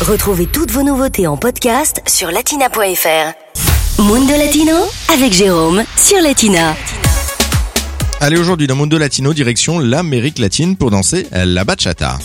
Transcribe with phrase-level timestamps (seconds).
[0.00, 4.02] Retrouvez toutes vos nouveautés en podcast sur latina.fr.
[4.02, 4.76] Mundo Latino
[5.12, 6.74] avec Jérôme sur Latina.
[8.20, 12.18] Allez, aujourd'hui dans Mundo Latino, direction l'Amérique latine pour danser la bachata.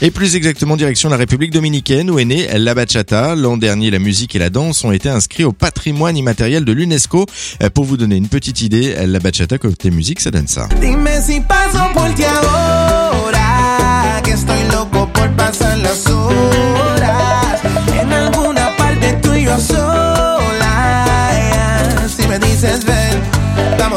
[0.00, 3.34] Et plus exactement direction la République dominicaine où est née la bachata.
[3.34, 7.26] L'an dernier, la musique et la danse ont été inscrits au patrimoine immatériel de l'UNESCO.
[7.62, 10.68] Euh, Pour vous donner une petite idée, la bachata côté musique, ça donne ça.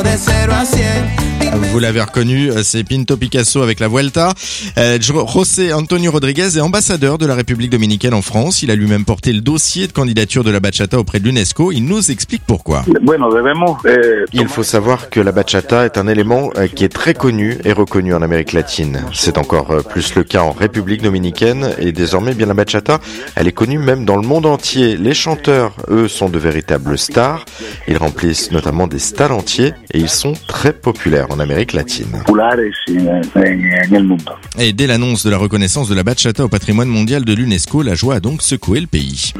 [0.03, 4.33] de 0 a 100 Vous l'avez reconnu, euh, c'est Pinto Picasso avec la Vuelta.
[4.77, 8.61] Euh, Jo- José Antonio Rodriguez est ambassadeur de la République dominicaine en France.
[8.61, 11.71] Il a lui-même porté le dossier de candidature de la bachata auprès de l'UNESCO.
[11.71, 12.83] Il nous explique pourquoi.
[13.85, 17.57] Eh, Il faut savoir que la bachata est un élément euh, qui est très connu
[17.63, 19.01] et reconnu en Amérique latine.
[19.13, 22.99] C'est encore plus le cas en République dominicaine et désormais bien la bachata,
[23.35, 24.95] elle est connue même dans le monde entier.
[24.97, 27.45] Les chanteurs, eux, sont de véritables stars.
[27.87, 32.23] Ils remplissent notamment des stades entiers et ils sont très populaires en Amérique latine.
[34.03, 34.25] mundo.
[34.59, 37.95] Et dès l'annonce de la reconnaissance de la bachata au patrimoine mondial de l'UNESCO, la
[37.95, 39.33] joie a donc secoué le pays.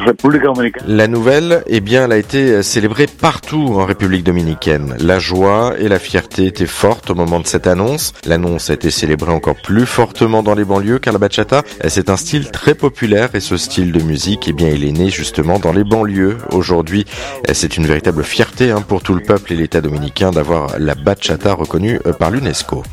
[0.87, 4.95] La nouvelle, eh bien, elle a été euh, célébrée partout en République dominicaine.
[4.99, 8.13] La joie et la fierté étaient fortes au moment de cette annonce.
[8.25, 12.09] L'annonce a été célébrée encore plus fortement dans les banlieues car la bachata, euh, c'est
[12.09, 15.59] un style très populaire et ce style de musique, eh bien, il est né justement
[15.59, 16.37] dans les banlieues.
[16.51, 17.05] Aujourd'hui,
[17.49, 20.95] euh, c'est une véritable fierté hein, pour tout le peuple et l'État dominicain d'avoir la
[20.95, 22.83] bachata reconnue euh, par l'UNESCO.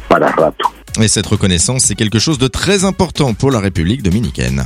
[1.01, 4.65] Et cette reconnaissance, c'est quelque chose de très important pour la République dominicaine.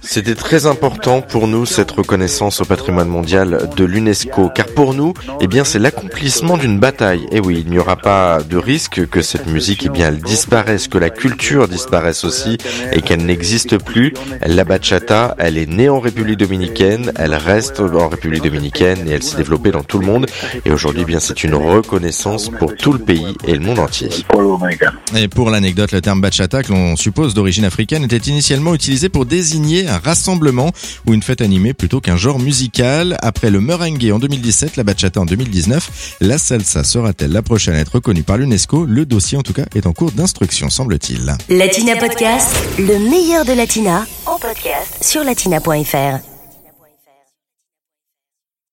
[0.00, 5.12] C'était très important pour nous cette reconnaissance au patrimoine mondial de l'UNESCO, car pour nous,
[5.40, 7.26] eh bien, c'est l'accomplissement d'une bataille.
[7.32, 10.86] Et oui, il n'y aura pas de risque que cette musique, eh bien, elle disparaisse,
[10.86, 12.58] que la culture disparaisse aussi,
[12.92, 14.14] et qu'elle n'existe plus.
[14.46, 19.22] La bachata, elle est née en République dominicaine, elle reste en République dominicaine et elle
[19.22, 20.26] s'est développée dans tout le monde.
[20.64, 24.10] Et aujourd'hui, eh bien, c'est une reconnaissance pour tout le pays et le monde entier.
[25.16, 29.24] Et pour l'anecdote, le terme bachata, que l'on suppose d'origine africaine, était initialement utilisé pour
[29.24, 30.70] désigner un rassemblement
[31.06, 33.16] ou une fête animée plutôt qu'un genre musical.
[33.22, 37.78] Après le merengue en 2017, la bachata en 2019, la salsa sera-t-elle la prochaine à
[37.78, 38.84] être reconnue par l'UNESCO?
[38.84, 41.34] Le dossier en tout cas est en cours d'instruction, semble-t-il.
[41.48, 46.35] Latina Podcast, le meilleur de Latina en podcast sur latina.fr.